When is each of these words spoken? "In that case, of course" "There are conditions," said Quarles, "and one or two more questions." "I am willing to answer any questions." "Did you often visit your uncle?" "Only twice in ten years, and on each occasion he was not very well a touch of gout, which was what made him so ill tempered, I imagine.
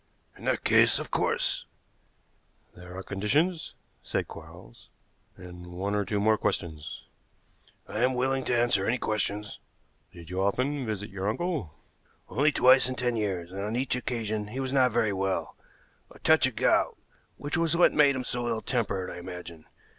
"In 0.35 0.45
that 0.45 0.63
case, 0.63 0.97
of 0.97 1.11
course" 1.11 1.67
"There 2.75 2.97
are 2.97 3.03
conditions," 3.03 3.75
said 4.01 4.27
Quarles, 4.27 4.89
"and 5.37 5.67
one 5.67 5.93
or 5.93 6.05
two 6.05 6.19
more 6.19 6.39
questions." 6.39 7.03
"I 7.87 7.99
am 7.99 8.15
willing 8.15 8.43
to 8.45 8.57
answer 8.59 8.87
any 8.87 8.97
questions." 8.97 9.59
"Did 10.11 10.31
you 10.31 10.41
often 10.41 10.87
visit 10.87 11.11
your 11.11 11.29
uncle?" 11.29 11.75
"Only 12.29 12.51
twice 12.51 12.89
in 12.89 12.95
ten 12.95 13.15
years, 13.15 13.51
and 13.51 13.61
on 13.61 13.75
each 13.75 13.95
occasion 13.95 14.47
he 14.47 14.59
was 14.59 14.73
not 14.73 14.91
very 14.91 15.13
well 15.13 15.55
a 16.09 16.17
touch 16.17 16.47
of 16.47 16.55
gout, 16.55 16.97
which 17.37 17.55
was 17.55 17.77
what 17.77 17.93
made 17.93 18.15
him 18.15 18.23
so 18.23 18.47
ill 18.47 18.61
tempered, 18.61 19.11
I 19.11 19.19
imagine. 19.19 19.65